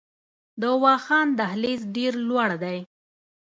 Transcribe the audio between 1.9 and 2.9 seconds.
ډیر لوړ دی